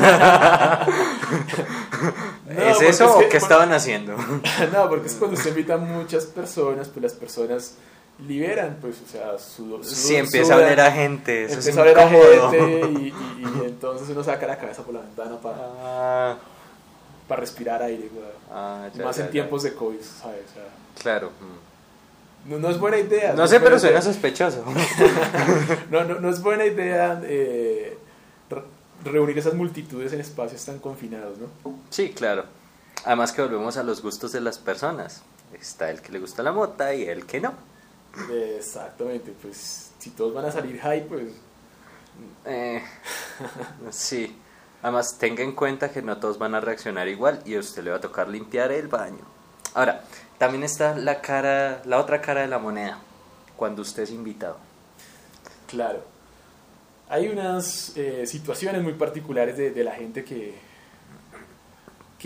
No, 2.48 2.62
¿Es 2.64 2.82
eso 2.82 3.04
es 3.06 3.12
o 3.12 3.20
que- 3.20 3.28
qué 3.30 3.38
estaban 3.38 3.74
haciendo? 3.74 4.16
no, 4.74 4.90
porque 4.90 5.08
es 5.08 5.16
cuando 5.16 5.36
usted 5.36 5.50
invita 5.50 5.74
a 5.74 5.78
muchas 5.78 6.26
personas, 6.28 6.88
pues 6.88 7.04
las 7.04 7.14
personas 7.14 7.74
liberan, 8.26 8.78
pues, 8.82 8.96
o 9.06 9.12
sea, 9.12 9.38
su, 9.38 9.84
su 9.84 9.96
Si 9.96 10.16
empieza 10.16 10.54
a 10.56 10.58
oler 10.58 10.80
a 10.82 10.92
gente, 10.92 11.46
eso 11.46 11.60
es 11.60 11.68
empieza 11.68 11.80
a 11.80 11.84
oler 11.84 12.00
a 12.00 12.10
gente 12.10 12.90
y, 13.00 13.08
y- 13.40 13.44
y 13.62 13.66
entonces 13.66 14.10
uno 14.10 14.24
saca 14.24 14.48
la 14.48 14.58
cabeza 14.58 14.82
por 14.84 14.94
la 14.96 15.02
ventana 15.02 15.38
para, 15.40 15.58
Ah, 15.62 16.38
para 17.28 17.42
respirar 17.42 17.82
aire, 17.84 18.10
güey. 18.14 18.26
ah, 18.52 18.88
ya, 18.94 19.04
Más 19.04 19.16
ya, 19.18 19.22
en 19.24 19.28
ya. 19.28 19.32
tiempos 19.32 19.64
de 19.64 19.74
COVID, 19.74 20.02
¿sabes? 20.02 20.42
O 20.52 20.54
sea, 20.56 20.64
Claro. 21.02 21.32
no, 22.46 22.58
no 22.58 22.70
es 22.70 22.80
buena 22.80 22.98
idea. 22.98 23.34
No 23.34 23.48
sé, 23.48 23.60
pero 23.60 23.78
suena 23.78 24.00
idea. 24.00 24.02
sospechoso. 24.02 24.64
No, 25.92 26.04
no, 26.04 26.20
no 26.20 26.30
es 26.30 26.42
buena 26.42 26.66
idea 26.66 27.22
eh, 27.24 27.98
re- 28.50 28.64
reunir 29.04 29.38
esas 29.38 29.54
multitudes 29.54 30.12
en 30.14 30.22
espacios 30.22 30.64
tan 30.66 30.80
confinados, 30.80 31.38
¿no? 31.38 31.48
Sí, 31.90 32.10
claro. 32.12 32.46
Además 33.06 33.32
que 33.32 33.42
volvemos 33.44 33.78
a 33.78 33.84
los 33.84 34.02
gustos 34.02 34.32
de 34.32 34.42
las 34.42 34.58
personas. 34.58 35.22
Está 35.54 35.92
el 35.92 36.02
que 36.02 36.12
le 36.12 36.20
gusta 36.20 36.42
la 36.44 36.52
mota 36.52 36.94
y 36.96 37.04
el 37.04 37.26
que 37.26 37.40
no. 37.40 37.54
Exactamente, 38.58 39.32
pues 39.42 39.92
si 40.00 40.10
todos 40.12 40.34
van 40.34 40.46
a 40.46 40.52
salir 40.52 40.80
high, 40.80 41.08
pues 41.08 41.34
Eh, 42.46 42.82
sí. 43.92 44.36
Además, 44.82 45.18
tenga 45.18 45.44
en 45.44 45.54
cuenta 45.54 45.92
que 45.92 46.02
no 46.02 46.18
todos 46.20 46.38
van 46.38 46.56
a 46.56 46.62
reaccionar 46.62 47.08
igual 47.08 47.42
y 47.46 47.56
a 47.56 47.60
usted 47.60 47.84
le 47.84 47.92
va 47.92 47.98
a 47.98 48.02
tocar 48.02 48.28
limpiar 48.30 48.72
el 48.72 48.88
baño. 48.88 49.26
Ahora, 49.74 50.04
también 50.38 50.64
está 50.64 50.96
la 50.96 51.22
cara, 51.22 51.82
la 51.86 52.00
otra 52.00 52.22
cara 52.22 52.42
de 52.42 52.48
la 52.48 52.60
moneda, 52.60 53.00
cuando 53.56 53.82
usted 53.82 54.04
es 54.04 54.12
invitado. 54.12 54.58
claro. 55.68 56.04
Hay 57.10 57.30
unas 57.30 57.96
eh, 57.96 58.26
situaciones 58.28 58.84
muy 58.84 58.94
particulares 58.94 59.56
de, 59.58 59.72
de 59.72 59.84
la 59.86 59.94
gente 59.94 60.26
que, 60.26 60.56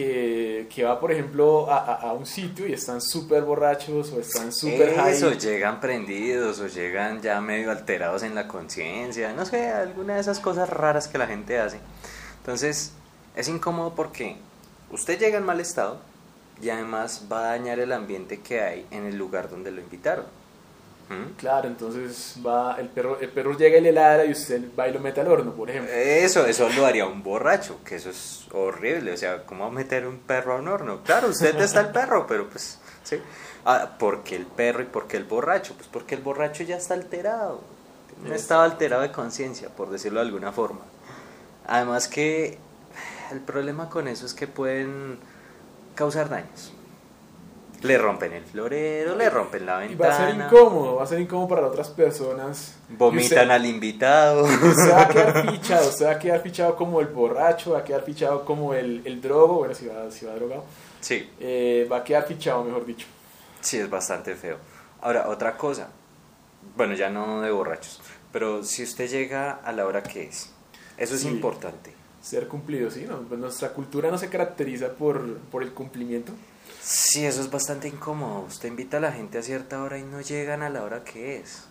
que, 0.05 0.67
que 0.73 0.83
va, 0.83 0.99
por 0.99 1.11
ejemplo, 1.11 1.69
a, 1.71 1.77
a- 1.79 1.95
a 2.09 2.13
un 2.13 2.25
sitio 2.25 2.67
y 2.67 2.73
están 2.73 3.01
súper 3.01 3.43
borrachos 3.43 4.11
o 4.11 4.19
están 4.19 4.51
súper 4.51 4.95
high. 4.95 5.13
Eso, 5.13 5.31
llegan 5.33 5.79
prendidos 5.79 6.59
o 6.59 6.67
llegan 6.67 7.21
ya 7.21 7.39
medio 7.41 7.71
alterados 7.71 8.23
en 8.23 8.33
la 8.35 8.47
conciencia, 8.47 9.33
no 9.33 9.45
sé, 9.45 9.69
alguna 9.69 10.15
de 10.15 10.21
esas 10.21 10.39
cosas 10.39 10.69
raras 10.69 11.07
que 11.07 11.17
la 11.17 11.27
gente 11.27 11.59
hace. 11.59 11.79
Entonces, 12.39 12.93
es 13.35 13.47
incómodo 13.47 13.93
porque 13.95 14.37
usted 14.91 15.19
llega 15.19 15.37
en 15.37 15.45
mal 15.45 15.59
estado 15.59 15.99
y 16.61 16.69
además 16.69 17.25
va 17.31 17.39
a 17.39 17.47
dañar 17.57 17.79
el 17.79 17.91
ambiente 17.91 18.39
que 18.39 18.61
hay 18.61 18.85
en 18.91 19.05
el 19.05 19.17
lugar 19.17 19.49
donde 19.49 19.71
lo 19.71 19.81
invitaron. 19.81 20.25
Claro, 21.37 21.67
entonces 21.67 22.35
va 22.45 22.75
el 22.79 22.87
perro, 22.87 23.19
el 23.19 23.29
perro 23.29 23.57
llega 23.57 23.77
y 23.77 23.81
le 23.81 23.91
ladra 23.91 24.25
y 24.25 24.31
usted 24.31 24.61
va 24.77 24.87
y 24.87 24.93
lo 24.93 24.99
mete 24.99 25.21
al 25.21 25.27
horno, 25.27 25.53
por 25.53 25.69
ejemplo. 25.69 25.93
Eso, 25.93 26.45
eso 26.45 26.69
lo 26.69 26.85
haría 26.85 27.05
un 27.05 27.23
borracho, 27.23 27.79
que 27.83 27.95
eso 27.95 28.09
es 28.09 28.45
horrible. 28.51 29.11
O 29.11 29.17
sea, 29.17 29.43
¿cómo 29.45 29.69
meter 29.71 30.07
un 30.07 30.19
perro 30.19 30.53
a 30.53 30.57
un 30.57 30.67
horno? 30.67 31.01
Claro, 31.03 31.29
usted 31.29 31.59
está 31.59 31.81
el 31.81 31.89
perro, 31.89 32.25
pero 32.27 32.49
pues, 32.49 32.79
sí. 33.03 33.17
Ah, 33.65 33.95
¿por 33.99 34.23
qué 34.23 34.35
el 34.35 34.45
perro 34.45 34.81
y 34.81 34.85
por 34.85 35.07
qué 35.07 35.17
el 35.17 35.25
borracho? 35.25 35.73
Pues 35.75 35.87
porque 35.87 36.15
el 36.15 36.21
borracho 36.21 36.63
ya 36.63 36.77
está 36.77 36.93
alterado. 36.93 37.61
Tiene 38.09 38.29
Un 38.29 38.35
estado 38.35 38.61
alterado 38.61 39.01
de 39.01 39.11
conciencia, 39.11 39.69
por 39.69 39.89
decirlo 39.89 40.19
de 40.19 40.27
alguna 40.27 40.51
forma. 40.51 40.81
Además 41.67 42.07
que 42.07 42.57
el 43.31 43.39
problema 43.39 43.89
con 43.89 44.07
eso 44.07 44.25
es 44.25 44.33
que 44.33 44.47
pueden 44.47 45.19
causar 45.95 46.29
daños. 46.29 46.73
Le 47.81 47.97
rompen 47.97 48.31
el 48.33 48.43
florero, 48.43 49.15
le 49.15 49.29
rompen 49.29 49.65
la 49.65 49.85
Y 49.85 49.95
va 49.95 50.09
a 50.09 50.17
ser 50.17 50.27
ventana, 50.27 50.51
incómodo, 50.51 50.95
va 50.97 51.03
a 51.03 51.07
ser 51.07 51.19
incómodo 51.19 51.47
para 51.47 51.65
otras 51.67 51.89
personas. 51.89 52.75
Vomitan 52.89 53.23
usted- 53.23 53.49
al 53.49 53.65
invitado. 53.65 54.43
Usted 54.43 54.91
va 54.91 55.01
a 55.01 55.07
quedar 55.07 55.51
fichado, 55.51 55.89
usted 55.89 56.05
va 56.05 56.11
a 56.11 56.19
quedar 56.19 56.41
fichado 56.41 56.75
como 56.75 57.01
el 57.01 57.07
borracho, 57.07 57.71
va 57.71 57.79
a 57.79 57.83
quedar 57.83 58.03
fichado 58.03 58.45
como 58.45 58.73
el, 58.73 59.01
el 59.05 59.19
drogo, 59.21 59.55
bueno, 59.59 59.73
si 59.73 59.87
va, 59.87 60.11
si 60.11 60.25
va 60.25 60.35
drogado. 60.35 60.63
Sí. 60.99 61.27
Eh, 61.39 61.87
va 61.91 61.97
a 61.97 62.03
quedar 62.03 62.25
fichado, 62.27 62.63
mejor 62.63 62.85
dicho. 62.85 63.07
Sí, 63.61 63.77
es 63.77 63.89
bastante 63.89 64.35
feo. 64.35 64.57
Ahora, 65.01 65.27
otra 65.29 65.57
cosa. 65.57 65.87
Bueno, 66.75 66.93
ya 66.93 67.09
no 67.09 67.41
de 67.41 67.49
borrachos. 67.51 67.99
Pero 68.31 68.63
si 68.63 68.83
usted 68.83 69.09
llega 69.09 69.51
a 69.53 69.71
la 69.71 69.85
hora 69.85 70.03
que 70.03 70.23
es, 70.23 70.51
eso 70.97 71.15
es 71.15 71.21
Sí. 71.21 71.27
importante. 71.27 71.93
Ser 72.21 72.47
cumplido, 72.47 72.91
¿sí? 72.91 73.05
¿no? 73.09 73.17
Pues 73.21 73.39
nuestra 73.39 73.69
cultura 73.69 74.11
no 74.11 74.17
se 74.19 74.29
caracteriza 74.29 74.89
por, 74.89 75.37
por 75.51 75.63
el 75.63 75.73
cumplimiento. 75.73 76.31
Sí, 76.83 77.25
eso 77.25 77.41
es 77.41 77.51
bastante 77.51 77.87
incómodo. 77.87 78.41
Usted 78.47 78.69
invita 78.69 78.97
a 78.97 78.99
la 78.99 79.11
gente 79.11 79.37
a 79.37 79.43
cierta 79.43 79.81
hora 79.83 79.99
y 79.99 80.03
no 80.03 80.21
llegan 80.21 80.63
a 80.63 80.69
la 80.69 80.83
hora 80.83 81.03
que 81.03 81.37
es. 81.37 81.65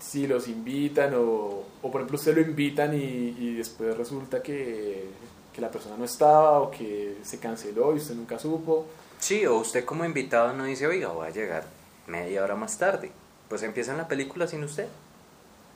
Si 0.00 0.26
los 0.26 0.48
invitan 0.48 1.14
o, 1.14 1.64
o 1.82 1.90
por 1.90 2.00
ejemplo 2.00 2.16
usted 2.18 2.34
lo 2.34 2.40
invitan 2.40 2.94
y, 2.94 3.36
y 3.38 3.54
después 3.54 3.96
resulta 3.96 4.42
que, 4.42 5.08
que 5.52 5.60
la 5.60 5.70
persona 5.70 5.96
no 5.96 6.04
estaba 6.04 6.60
o 6.60 6.70
que 6.70 7.18
se 7.22 7.38
canceló 7.38 7.94
y 7.94 7.98
usted 7.98 8.14
nunca 8.14 8.38
supo. 8.38 8.86
Sí, 9.18 9.44
o 9.46 9.56
usted 9.58 9.84
como 9.84 10.04
invitado 10.04 10.52
no 10.52 10.64
dice, 10.64 10.86
oiga, 10.86 11.08
voy 11.08 11.26
a 11.26 11.30
llegar 11.30 11.64
media 12.06 12.42
hora 12.42 12.54
más 12.54 12.78
tarde. 12.78 13.10
Pues 13.48 13.62
empiezan 13.62 13.96
la 13.96 14.08
película 14.08 14.46
sin 14.46 14.62
usted. 14.64 14.88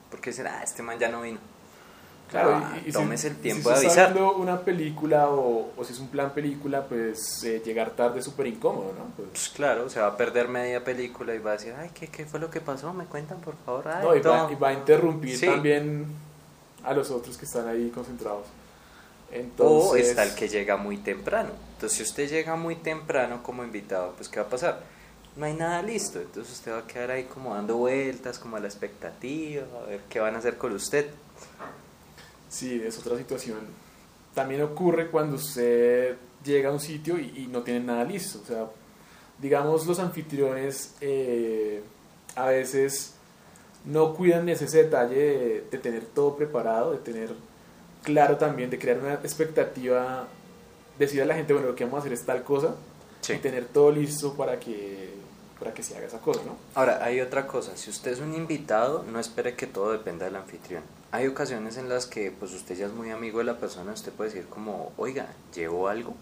Porque 0.09 0.29
dicen, 0.29 0.47
ah, 0.47 0.61
este 0.63 0.83
man 0.83 0.99
ya 0.99 1.09
no 1.09 1.21
vino. 1.21 1.39
Claro, 2.29 2.55
ah, 2.63 2.73
y- 2.77 2.79
y 2.79 2.83
si- 2.85 2.91
tómese 2.93 3.27
el 3.27 3.35
tiempo 3.37 3.69
si 3.69 3.75
de 3.81 3.85
avisar. 3.87 4.11
viendo 4.13 4.35
una 4.37 4.59
película 4.61 5.29
o, 5.29 5.71
o 5.77 5.83
si 5.83 5.93
es 5.93 5.99
un 5.99 6.07
plan 6.07 6.31
película, 6.33 6.83
pues 6.85 7.43
eh, 7.43 7.61
llegar 7.63 7.91
tarde 7.91 8.19
es 8.19 8.25
súper 8.25 8.47
incómodo, 8.47 8.91
¿no? 8.97 9.05
Pues, 9.15 9.27
Pues 9.29 9.49
claro, 9.49 9.87
se 9.89 9.99
va 9.99 10.07
a 10.07 10.17
perder 10.17 10.47
media 10.47 10.83
película 10.83 11.35
y 11.35 11.39
va 11.39 11.51
a 11.51 11.53
decir, 11.53 11.75
ay, 11.77 11.91
¿qué, 11.93 12.07
qué 12.07 12.25
fue 12.25 12.39
lo 12.39 12.49
que 12.49 12.59
pasó? 12.59 12.91
¿Me 12.91 13.05
cuentan, 13.05 13.39
por 13.39 13.55
favor? 13.65 13.87
Ay, 13.87 14.03
no, 14.03 14.15
y, 14.15 14.19
va, 14.21 14.23
todo". 14.47 14.51
y 14.51 14.55
va 14.55 14.69
a 14.69 14.73
interrumpir 14.73 15.37
Sí. 15.37 15.45
también 15.45 16.07
a 16.83 16.93
los 16.93 17.11
otros 17.11 17.37
que 17.37 17.45
están 17.45 17.67
ahí 17.67 17.89
concentrados. 17.93 18.47
Entonces, 19.31 19.91
O 19.91 19.95
está 19.95 20.23
el 20.23 20.33
que 20.35 20.47
llega 20.47 20.75
muy 20.77 20.97
temprano. 20.97 21.49
Entonces, 21.75 21.97
si 21.97 22.03
usted 22.03 22.29
llega 22.29 22.55
muy 22.55 22.75
temprano 22.77 23.41
como 23.43 23.63
invitado, 23.63 24.13
pues 24.15 24.27
¿qué 24.29 24.39
va 24.39 24.45
a 24.45 24.49
pasar? 24.49 24.81
No 25.35 25.45
hay 25.45 25.53
nada 25.53 25.81
listo. 25.81 26.19
Entonces 26.19 26.53
usted 26.53 26.71
va 26.71 26.79
a 26.79 26.87
quedar 26.87 27.11
ahí 27.11 27.23
como 27.25 27.53
dando 27.55 27.77
vueltas, 27.77 28.37
como 28.39 28.57
a 28.57 28.59
la 28.59 28.67
expectativa, 28.67 29.63
a 29.83 29.87
ver 29.89 30.01
qué 30.09 30.19
van 30.19 30.35
a 30.35 30.37
hacer 30.39 30.57
con 30.57 30.73
usted. 30.73 31.07
Sí, 32.53 32.79
es 32.85 32.99
otra 32.99 33.17
situación. 33.17 33.61
También 34.35 34.61
ocurre 34.61 35.09
cuando 35.09 35.37
usted 35.37 36.15
llega 36.45 36.69
a 36.69 36.71
un 36.71 36.79
sitio 36.79 37.17
y, 37.17 37.33
y 37.35 37.47
no 37.47 37.63
tiene 37.63 37.79
nada 37.79 38.03
listo. 38.03 38.39
O 38.43 38.45
sea, 38.45 38.67
digamos, 39.39 39.87
los 39.87 39.97
anfitriones 39.97 40.93
eh, 41.01 41.81
a 42.35 42.45
veces 42.47 43.15
no 43.85 44.13
cuidan 44.13 44.47
ese 44.49 44.65
detalle 44.83 45.15
de, 45.15 45.67
de 45.71 45.77
tener 45.79 46.05
todo 46.05 46.35
preparado, 46.35 46.91
de 46.91 46.99
tener 46.99 47.33
claro 48.03 48.37
también, 48.37 48.69
de 48.69 48.77
crear 48.77 48.99
una 48.99 49.13
expectativa, 49.15 50.27
decir 50.99 51.23
a 51.23 51.25
la 51.25 51.33
gente, 51.33 51.53
bueno, 51.53 51.69
lo 51.69 51.75
que 51.75 51.85
vamos 51.85 51.97
a 51.97 51.99
hacer 52.01 52.13
es 52.13 52.23
tal 52.23 52.43
cosa, 52.43 52.75
Sí. 53.21 53.33
y 53.33 53.37
tener 53.39 53.65
todo 53.65 53.89
listo 53.91 54.33
para 54.35 54.59
que, 54.59 55.09
para 55.63 55.73
que 55.73 55.81
se 55.81 55.95
haga 55.95 56.07
esa 56.07 56.19
cosa, 56.19 56.41
¿no? 56.45 56.57
Ahora, 56.75 56.99
hay 57.05 57.21
otra 57.21 57.47
cosa. 57.47 57.77
Si 57.77 57.89
usted 57.89 58.11
es 58.11 58.19
un 58.19 58.33
invitado, 58.33 59.05
no 59.09 59.17
espere 59.17 59.55
que 59.55 59.65
todo 59.65 59.93
dependa 59.93 60.25
del 60.25 60.35
anfitrión. 60.35 60.83
Hay 61.11 61.25
ocasiones 61.25 61.77
en 61.77 61.87
las 61.87 62.05
que 62.05 62.31
pues 62.31 62.51
usted 62.51 62.75
ya 62.75 62.87
es 62.87 62.91
muy 62.91 63.11
amigo 63.11 63.37
de 63.39 63.45
la 63.45 63.57
persona, 63.57 63.93
usted 63.93 64.11
puede 64.11 64.31
decir 64.31 64.45
como, 64.49 64.91
oiga, 64.97 65.27
¿llevo 65.55 65.87
algo? 65.87 66.15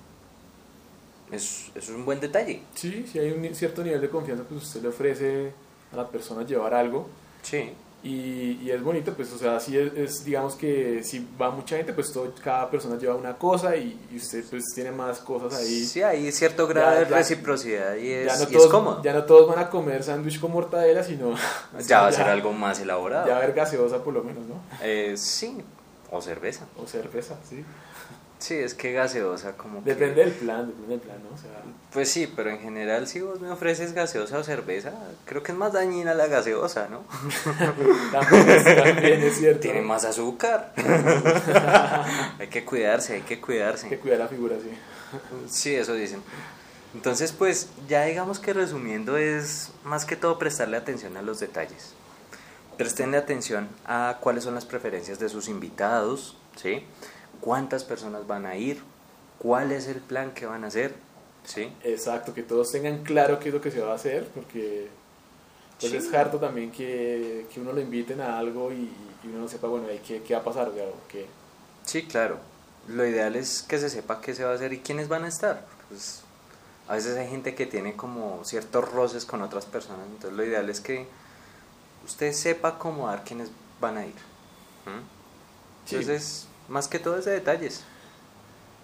Es, 1.31 1.69
eso 1.73 1.91
es 1.91 1.97
un 1.97 2.05
buen 2.05 2.19
detalle. 2.19 2.61
Sí, 2.75 3.07
si 3.11 3.17
hay 3.17 3.31
un 3.31 3.55
cierto 3.55 3.83
nivel 3.83 3.99
de 3.99 4.09
confianza, 4.11 4.43
pues 4.43 4.61
usted 4.61 4.83
le 4.83 4.89
ofrece 4.89 5.53
a 5.91 5.95
la 5.95 6.07
persona 6.07 6.45
llevar 6.45 6.75
algo. 6.75 7.07
Sí. 7.41 7.71
Y, 8.03 8.57
y 8.63 8.71
es 8.71 8.81
bonito, 8.81 9.13
pues, 9.13 9.31
o 9.31 9.37
sea, 9.37 9.59
sí 9.59 9.77
es, 9.77 9.93
es, 9.95 10.25
digamos 10.25 10.55
que 10.55 11.03
si 11.03 11.27
va 11.39 11.51
mucha 11.51 11.77
gente, 11.77 11.93
pues 11.93 12.11
todo, 12.11 12.33
cada 12.43 12.67
persona 12.71 12.97
lleva 12.97 13.13
una 13.13 13.37
cosa 13.37 13.75
y, 13.75 13.99
y 14.11 14.17
usted 14.17 14.43
pues 14.49 14.63
tiene 14.73 14.91
más 14.91 15.19
cosas 15.19 15.53
ahí. 15.59 15.85
Sí, 15.85 16.01
hay 16.01 16.31
cierto 16.31 16.65
grado 16.67 16.93
Ya- 16.95 16.99
de 17.01 17.09
ya- 17.11 17.15
reciprocidad 17.17 17.95
y 17.97 18.09
es, 18.11 18.25
ya, 18.39 18.43
no 18.45 18.51
y 18.51 18.55
es 18.55 18.65
cómodo. 18.65 19.03
ya 19.03 19.13
no 19.13 19.23
todos 19.25 19.47
van 19.47 19.59
a 19.59 19.69
comer 19.69 20.03
sándwich 20.03 20.39
con 20.39 20.51
mortadela, 20.51 21.03
sino... 21.03 21.35
Ya 21.87 22.01
va 22.01 22.07
a 22.07 22.11
ser 22.11 22.27
algo 22.27 22.51
más 22.53 22.79
elaborado. 22.79 23.27
Ya 23.27 23.33
va 23.33 23.39
a 23.39 23.43
haber 23.43 23.55
gaseosa 23.55 24.03
por 24.03 24.15
lo 24.15 24.23
menos, 24.23 24.47
¿no? 24.47 24.55
Eh, 24.81 25.13
sí, 25.15 25.57
o 26.09 26.19
cerveza. 26.21 26.65
O 26.83 26.87
cerveza, 26.87 27.35
sí. 27.47 27.63
Sí, 28.41 28.55
es 28.55 28.73
que 28.73 28.91
gaseosa 28.91 29.55
como 29.55 29.83
que- 29.83 29.91
Depende 29.91 30.23
del 30.25 30.33
plan, 30.33 30.65
depende 30.65 30.87
del 30.89 30.99
plan, 30.99 31.17
¿no? 31.23 31.35
O 31.35 31.37
sea, 31.37 31.61
Pues 31.93 32.09
sí, 32.09 32.25
pero 32.35 32.49
en 32.49 32.59
general 32.59 33.05
si 33.07 33.21
vos 33.21 33.39
me 33.39 33.51
ofreces 33.51 33.93
gaseosa 33.93 34.39
o 34.39 34.43
cerveza, 34.43 34.93
creo 35.25 35.43
que 35.43 35.51
es 35.51 35.57
más 35.57 35.73
dañina 35.73 36.13
la 36.15 36.25
gaseosa, 36.25 36.87
¿no? 36.89 37.03
también 38.11 38.49
es, 38.49 38.65
también 38.83 39.21
es 39.23 39.37
cierto. 39.37 39.59
Tiene 39.59 39.81
más 39.81 40.05
azúcar. 40.05 40.73
hay 42.39 42.47
que 42.47 42.65
cuidarse, 42.65 43.13
hay 43.13 43.21
que 43.21 43.35
Hay 43.35 43.39
que 43.39 43.41
cuidarse. 43.45 43.99
cuidar 43.99 44.19
la 44.19 44.27
figura, 44.27 44.55
sí. 44.61 44.69
Sí, 45.47 45.75
eso 45.75 45.93
dicen. 45.93 46.23
Entonces, 46.95 47.31
pues 47.31 47.69
ya 47.87 48.03
digamos 48.05 48.39
que 48.39 48.53
resumiendo 48.53 49.17
es 49.17 49.69
más 49.83 50.03
que 50.05 50.15
todo 50.15 50.39
prestarle 50.39 50.77
atención 50.77 51.15
a 51.15 51.21
los 51.21 51.39
detalles. 51.39 51.93
Prestenle 52.77 53.17
atención 53.17 53.69
a 53.85 54.17
cuáles 54.19 54.43
son 54.45 54.55
las 54.55 54.65
preferencias 54.65 55.19
de 55.19 55.29
sus 55.29 55.47
invitados, 55.47 56.37
¿sí? 56.55 56.85
Cuántas 57.41 57.83
personas 57.83 58.27
van 58.27 58.45
a 58.45 58.55
ir, 58.55 58.81
cuál 59.39 59.71
es 59.71 59.87
el 59.87 59.99
plan 59.99 60.31
que 60.33 60.45
van 60.45 60.63
a 60.63 60.67
hacer, 60.67 60.93
¿sí? 61.43 61.71
Exacto, 61.83 62.33
que 62.33 62.43
todos 62.43 62.71
tengan 62.71 63.03
claro 63.03 63.39
qué 63.39 63.49
es 63.49 63.53
lo 63.55 63.61
que 63.61 63.71
se 63.71 63.81
va 63.81 63.91
a 63.91 63.95
hacer, 63.95 64.27
porque 64.27 64.89
pues 65.79 65.91
Sí. 65.91 65.97
es 65.97 66.13
harto 66.13 66.37
también 66.37 66.71
que, 66.71 67.47
que 67.51 67.59
uno 67.59 67.73
lo 67.73 67.81
inviten 67.81 68.21
a 68.21 68.37
algo 68.37 68.71
y, 68.71 68.91
y 69.23 69.27
uno 69.27 69.39
no 69.39 69.47
sepa, 69.47 69.67
bueno, 69.67 69.87
qué, 70.07 70.21
qué 70.21 70.33
va 70.35 70.41
a 70.41 70.43
pasar, 70.43 70.71
qué. 71.09 71.25
Sí, 71.85 72.03
claro. 72.05 72.37
Lo 72.87 73.05
ideal 73.05 73.35
es 73.35 73.63
que 73.63 73.79
se 73.79 73.89
sepa 73.89 74.21
qué 74.21 74.35
se 74.35 74.43
va 74.43 74.51
a 74.51 74.55
hacer 74.55 74.73
y 74.73 74.79
quiénes 74.79 75.07
van 75.07 75.23
a 75.23 75.27
estar. 75.27 75.65
Pues, 75.89 76.21
a 76.87 76.95
veces 76.95 77.17
hay 77.17 77.27
gente 77.27 77.55
que 77.55 77.65
tiene 77.65 77.95
como 77.95 78.43
ciertos 78.43 78.91
roces 78.91 79.25
con 79.25 79.41
otras 79.41 79.65
personas, 79.65 80.05
entonces 80.07 80.33
lo 80.37 80.45
ideal 80.45 80.69
es 80.69 80.81
que 80.81 81.07
usted 82.05 82.33
sepa 82.33 82.69
acomodar 82.69 83.23
quiénes 83.23 83.49
van 83.79 83.97
a 83.97 84.05
ir. 84.05 84.15
¿m? 84.85 85.01
Sí. 85.85 85.95
Entonces, 85.95 86.47
más 86.71 86.87
que 86.87 86.97
todo 86.99 87.17
es 87.17 87.25
de 87.25 87.31
detalles. 87.31 87.83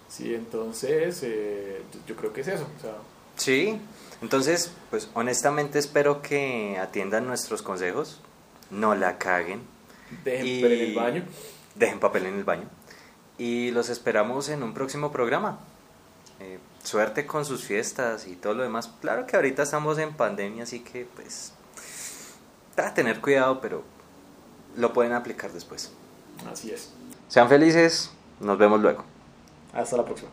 Sí, 0.08 0.34
entonces 0.34 1.20
eh, 1.22 1.82
yo, 2.06 2.16
creo 2.16 2.32
que 2.32 2.42
es 2.42 2.48
eso, 2.48 2.66
o 2.78 2.80
sea, 2.80 2.92
Sí, 3.36 3.80
entonces, 4.20 4.72
pues 4.90 5.08
honestamente 5.14 5.78
espero 5.78 6.22
que 6.22 6.76
atiendan 6.80 7.26
nuestros 7.26 7.62
consejos, 7.62 8.20
no 8.70 8.94
la 8.94 9.16
caguen, 9.18 9.62
dejen 10.24 10.46
Y- 10.46 10.60
papel 10.62 10.72
en 10.80 10.88
el 10.90 10.94
baño. 10.94 11.24
dejen 11.76 12.00
papel 12.00 12.26
en 12.26 12.34
el 12.34 12.44
baño 12.44 12.68
y 13.38 13.70
los 13.70 13.88
esperamos 13.90 14.48
en 14.48 14.62
un 14.64 14.74
próximo 14.74 15.12
programa. 15.12 15.60
Eh, 16.40 16.58
suerte 16.82 17.26
con 17.26 17.44
sus 17.44 17.62
fiestas 17.64 18.26
y 18.26 18.34
todo 18.34 18.54
lo 18.54 18.62
demás. 18.64 18.90
Claro 19.00 19.26
que 19.26 19.36
ahorita 19.36 19.62
estamos 19.62 19.98
en 19.98 20.14
pandemia, 20.14 20.64
así 20.64 20.80
que 20.80 21.06
pues 21.14 21.52
para 22.74 22.94
tener 22.94 23.20
cuidado, 23.20 23.60
pero 23.60 23.82
lo 24.76 24.92
pueden 24.92 25.12
aplicar 25.12 25.52
después. 25.52 25.92
Así 26.50 26.70
es. 26.72 26.90
Sean 27.28 27.48
felices, 27.48 28.10
nos 28.40 28.56
vemos 28.58 28.80
luego. 28.80 29.04
Hasta 29.74 29.96
la 29.98 30.04
próxima. 30.04 30.30